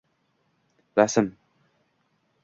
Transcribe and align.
Rasm 0.97 1.27